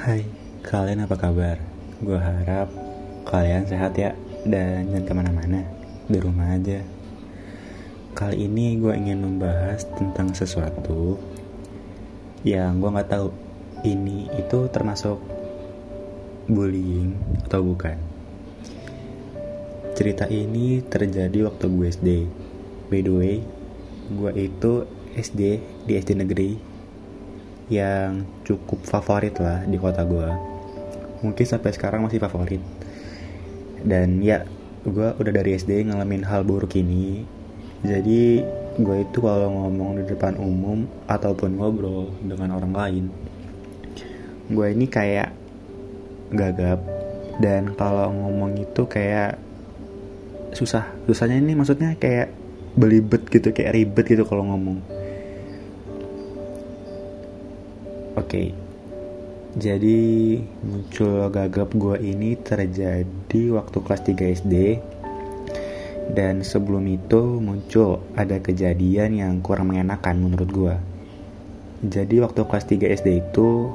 [0.00, 0.24] Hai,
[0.64, 1.60] kalian apa kabar?
[2.00, 2.72] Gue harap
[3.28, 4.16] kalian sehat ya
[4.48, 5.60] dan jangan ke mana-mana,
[6.08, 6.80] di rumah aja.
[8.16, 11.20] Kali ini gue ingin membahas tentang sesuatu
[12.48, 13.28] yang gue nggak tahu
[13.84, 15.20] ini itu termasuk
[16.48, 18.00] bullying atau bukan.
[20.00, 22.08] Cerita ini terjadi waktu gue SD.
[22.88, 23.44] By the way,
[24.08, 26.69] gue itu SD di SD negeri
[27.70, 30.50] yang cukup favorit lah di kota gue
[31.20, 32.62] mungkin sampai sekarang masih favorit.
[33.80, 34.44] Dan ya
[34.84, 37.24] gue udah dari SD ngalamin hal buruk ini.
[37.84, 38.44] Jadi
[38.80, 43.04] gue itu kalau ngomong di depan umum ataupun ngobrol dengan orang lain
[44.50, 45.30] gue ini kayak
[46.34, 46.82] gagap.
[47.40, 49.38] Dan kalau ngomong itu kayak
[50.52, 50.90] susah.
[51.06, 52.34] Susahnya ini maksudnya kayak
[52.74, 54.78] belibet gitu kayak ribet gitu kalau ngomong
[58.20, 58.52] Oke,
[59.56, 59.98] jadi
[60.60, 64.54] muncul gagap gue ini terjadi waktu kelas 3 SD
[66.12, 70.74] dan sebelum itu muncul ada kejadian yang kurang mengenakan menurut gue.
[71.80, 73.72] Jadi waktu kelas 3 SD itu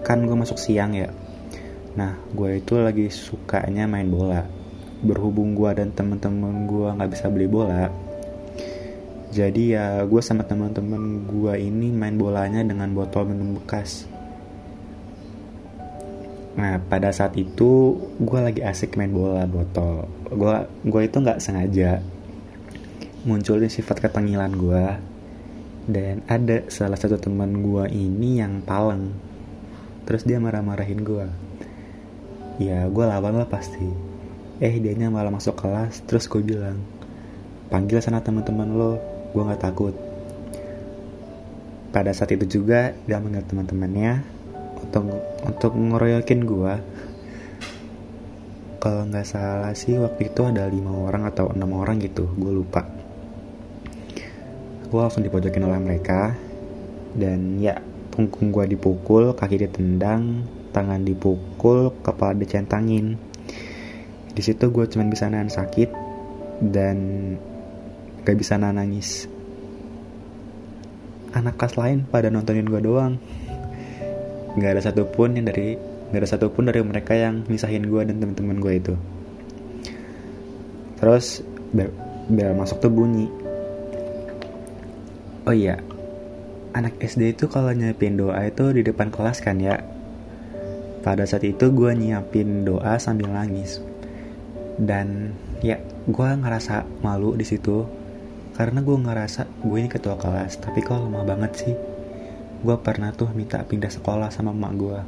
[0.00, 1.12] kan gue masuk siang ya.
[2.00, 4.48] Nah, gue itu lagi sukanya main bola.
[5.04, 7.92] Berhubung gue dan temen-temen gue nggak bisa beli bola,
[9.34, 14.06] jadi ya gue sama teman-teman gue ini main bolanya dengan botol minum bekas.
[16.54, 20.06] Nah pada saat itu gue lagi asik main bola botol.
[20.30, 21.98] Gue gue itu nggak sengaja
[23.26, 24.86] munculin sifat ketengilan gue
[25.90, 29.10] dan ada salah satu teman gue ini yang paleng.
[30.06, 31.26] Terus dia marah-marahin gue
[32.62, 33.82] ya gue lawan lah pasti.
[34.62, 36.06] Eh dianya malah masuk kelas.
[36.06, 36.78] Terus gue bilang
[37.66, 39.94] panggil sana teman-teman lo gue nggak takut.
[41.90, 44.22] Pada saat itu juga dia manggil teman-temannya
[44.78, 45.04] untuk
[45.42, 46.74] untuk ngeroyokin gue
[48.78, 52.86] kalau nggak salah sih waktu itu ada lima orang atau enam orang gitu gue lupa.
[54.86, 56.38] Gue langsung dipojokin oleh mereka
[57.18, 57.82] dan ya
[58.14, 63.18] punggung gue dipukul kaki ditendang tangan dipukul kepala dicentangin.
[64.34, 65.90] Di situ gue cuma bisa nahan sakit
[66.60, 66.98] dan
[68.24, 69.28] gak bisa nangis.
[71.36, 73.20] Anak kelas lain pada nontonin gue doang.
[74.58, 75.76] Gak ada satupun yang dari
[76.14, 78.94] Gak ada satupun dari mereka yang misahin gue dan teman-teman gue itu.
[81.00, 81.42] Terus
[81.74, 81.90] bel,
[82.30, 83.26] bel masuk tuh bunyi.
[85.44, 85.76] Oh iya
[86.74, 89.78] anak SD itu kalau nyiapin doa itu di depan kelas kan ya?
[91.06, 93.78] Pada saat itu gue nyiapin doa sambil nangis.
[94.74, 95.30] Dan
[95.62, 95.78] ya
[96.10, 97.86] gue ngerasa malu di situ
[98.54, 101.74] karena gue ngerasa gue ini ketua kelas tapi kok lemah banget sih?
[102.62, 104.98] Gue pernah tuh minta pindah sekolah sama emak gue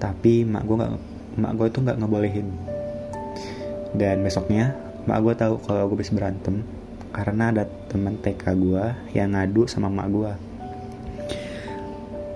[0.00, 0.92] tapi emak gue nggak
[1.40, 2.48] emak gue itu nggak ngebolehin.
[3.96, 4.76] Dan besoknya
[5.08, 6.60] emak gue tahu kalau gue bisa berantem
[7.10, 8.84] karena ada teman TK gue
[9.16, 10.32] yang ngadu sama emak gue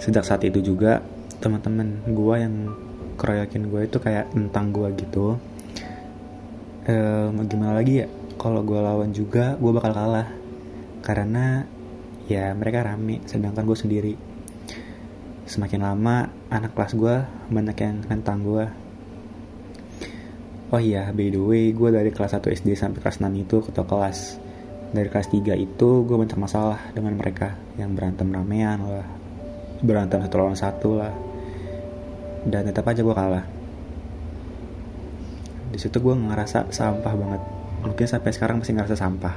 [0.03, 1.01] sejak saat itu juga
[1.41, 2.55] teman-teman gue yang
[3.17, 5.37] keroyokin gue itu kayak tentang gue gitu.
[6.85, 10.29] Eh, gimana lagi ya kalau gue lawan juga gue bakal kalah.
[11.05, 11.65] Karena
[12.31, 14.15] ya mereka rame sedangkan gue sendiri.
[15.45, 17.17] Semakin lama anak kelas gue
[17.53, 18.85] banyak yang nentang gue
[20.75, 23.87] oh iya by the way gue dari kelas 1 SD sampai kelas 6 itu ketua
[23.87, 24.43] kelas.
[24.91, 27.55] Dari kelas 3 itu gue banyak masalah dengan mereka.
[27.79, 29.07] Yang berantem ramean lah.
[29.79, 31.15] Berantem satu lawan satu lah.
[32.43, 33.47] Dan tetap aja gue kalah.
[35.71, 37.43] Di situ gue ngerasa sampah banget
[37.85, 39.37] mungkin sampai sekarang masih ngerasa sampah.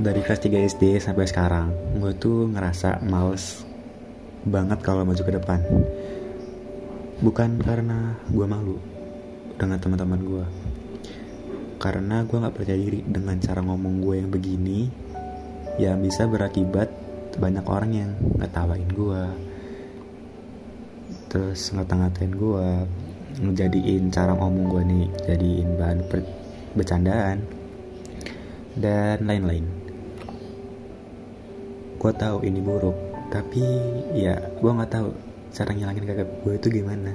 [0.00, 3.66] Dari kelas 3 SD sampai sekarang gue tuh ngerasa males
[4.46, 5.60] banget kalau maju ke depan.
[7.20, 8.80] Bukan karena gue malu
[9.60, 10.46] dengan teman-teman gue.
[11.76, 14.80] Karena gue nggak percaya diri dengan cara ngomong gue yang begini
[15.76, 16.88] yang bisa berakibat
[17.36, 18.10] banyak orang yang
[18.40, 19.22] ngetawain gue.
[21.28, 22.68] Terus ngata-ngatain gue
[23.38, 26.02] ngejadiin cara ngomong gue nih jadiin bahan
[26.74, 27.38] bercandaan
[28.74, 29.66] dan lain-lain.
[32.00, 32.96] Gue tahu ini buruk
[33.30, 33.62] tapi
[34.18, 35.14] ya gue nggak tahu
[35.54, 37.14] cara ngilangin gagap gue itu gimana.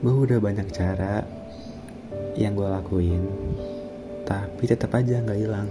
[0.00, 1.20] Gue udah banyak cara
[2.40, 3.22] yang gue lakuin
[4.24, 5.68] tapi tetap aja nggak hilang.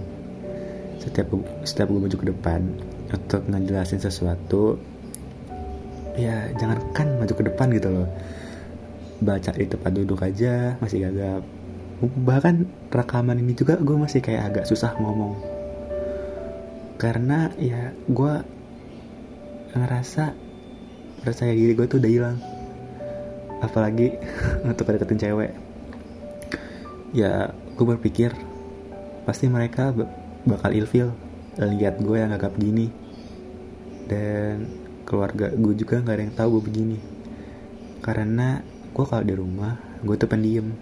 [1.02, 1.34] Setiap
[1.66, 2.62] setiap gue maju ke depan
[3.12, 4.78] untuk ngejelasin sesuatu
[6.16, 8.08] ya jangan kan maju ke depan gitu loh
[9.22, 11.46] baca di tempat duduk aja masih agak
[12.02, 15.38] bahkan rekaman ini juga gue masih kayak agak susah ngomong.
[16.98, 18.34] Karena ya gue
[19.72, 20.34] ngerasa
[21.22, 22.38] percaya diri gue tuh udah hilang.
[23.62, 24.18] Apalagi
[24.68, 25.52] untuk deketin cewek.
[27.14, 28.34] Ya gue berpikir
[29.22, 29.94] pasti mereka
[30.42, 31.14] bakal ilfil
[31.54, 32.90] lihat gue yang agak gini.
[34.10, 34.66] Dan
[35.06, 36.98] keluarga gue juga nggak ada yang tahu gue begini.
[38.02, 38.58] Karena
[38.92, 40.72] gue kalau di rumah gue tuh pendiam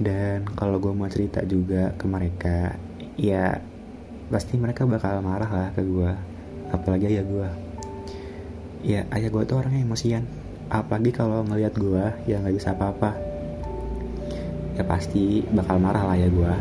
[0.00, 2.74] dan kalau gue mau cerita juga ke mereka
[3.20, 3.60] ya
[4.32, 6.12] pasti mereka bakal marah lah ke gue
[6.72, 7.48] apalagi ayah gue
[8.86, 10.24] ya ayah gue tuh orangnya emosian.
[10.68, 13.16] Apalagi kalau ngelihat gue ya nggak bisa apa-apa.
[14.78, 16.52] Ya pasti bakal marah lah ya gue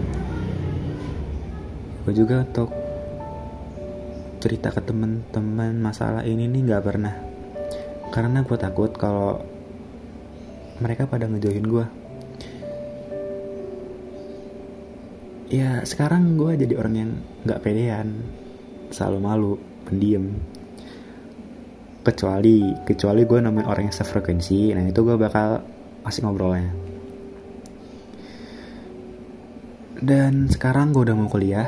[2.07, 2.71] gue juga untuk
[4.39, 7.15] cerita ke temen-temen masalah ini nih nggak pernah.
[8.15, 9.43] Karena gue takut kalau
[10.79, 11.85] mereka pada ngejauhin gue
[15.47, 17.11] ya sekarang gue jadi orang yang
[17.47, 18.07] nggak pedean
[18.91, 19.53] selalu malu
[19.87, 20.35] pendiam
[22.03, 25.77] kecuali kecuali gue nemuin orang yang sefrekuensi nah itu gue bakal
[26.07, 26.71] asik ngobrolnya.
[29.99, 31.67] Dan sekarang gue udah mau kuliah.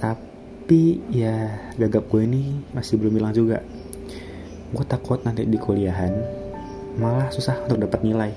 [0.00, 3.60] Tapi ya gagap gue ini masih belum hilang juga.
[4.72, 6.39] Gue takut nanti di kuliahan
[6.98, 8.32] malah susah untuk dapat nilai.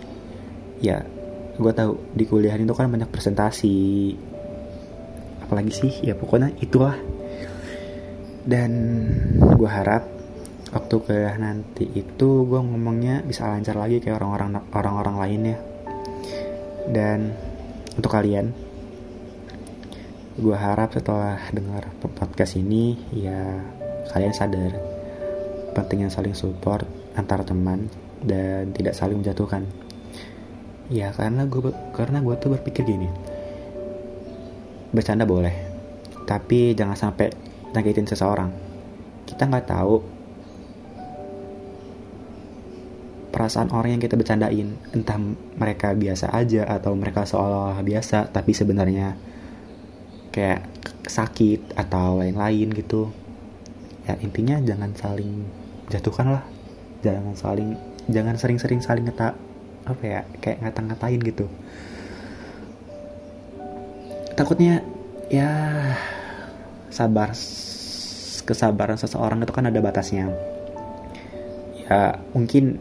[0.83, 1.05] Ya
[1.53, 3.77] gue tahu di kuliahan itu kan banyak presentasi.
[5.45, 5.93] Apalagi sih?
[6.03, 6.97] Ya pokoknya itulah.
[8.43, 8.71] Dan
[9.55, 10.03] gue harap
[10.73, 15.57] waktu kuliah nanti itu gue ngomongnya bisa lancar lagi kayak orang-orang orang-orang lainnya
[16.89, 17.37] dan
[17.93, 18.57] untuk kalian
[20.33, 23.61] gue harap setelah dengar podcast ini ya
[24.09, 24.73] kalian sadar
[25.77, 27.85] pentingnya saling support antar teman
[28.23, 29.67] dan tidak saling menjatuhkan.
[30.91, 33.07] Ya karena gue karena gue tuh berpikir gini.
[34.93, 35.73] Bercanda boleh
[36.23, 37.29] tapi jangan sampai
[37.75, 38.49] nyakitin seseorang.
[39.27, 39.95] Kita nggak tahu
[43.33, 44.77] perasaan orang yang kita bercandain.
[44.95, 45.19] Entah
[45.59, 49.17] mereka biasa aja atau mereka seolah-olah biasa tapi sebenarnya
[50.33, 50.65] kayak
[51.05, 53.11] sakit atau lain-lain gitu.
[54.07, 55.47] Ya intinya jangan saling
[55.87, 56.43] jatuhkan lah
[57.03, 57.75] jangan saling
[58.11, 59.35] jangan sering-sering saling ngeta
[59.83, 61.45] apa ya kayak ngata-ngatain gitu.
[64.33, 64.81] Takutnya
[65.29, 65.49] ya
[66.89, 67.31] sabar
[68.43, 70.31] kesabaran seseorang itu kan ada batasnya.
[71.85, 72.79] Ya mungkin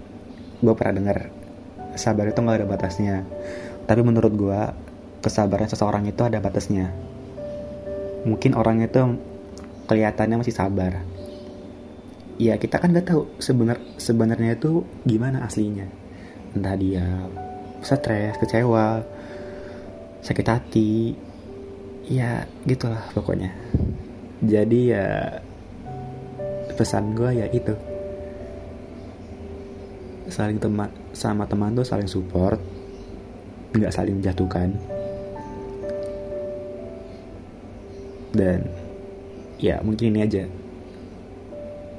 [0.62, 1.18] gue pernah dengar
[1.98, 3.16] sabar itu nggak ada batasnya.
[3.84, 4.60] Tapi menurut gue
[5.22, 6.90] kesabaran seseorang itu ada batasnya.
[8.22, 9.18] Mungkin orang itu
[9.90, 11.02] kelihatannya masih sabar
[12.40, 15.88] ya kita kan nggak tahu sebenar sebenarnya itu gimana aslinya.
[16.52, 17.04] Entah dia
[17.82, 19.02] stres kecewa
[20.22, 21.16] sakit hati.
[22.08, 23.54] Ya gitulah pokoknya.
[24.42, 25.38] Jadi ya
[26.74, 27.74] pesan gue ya itu.
[30.32, 32.58] Saling teman sama teman tuh saling support
[33.72, 34.76] nggak saling menjatuhkan.
[38.32, 38.64] Dan
[39.60, 40.44] ya mungkin ini aja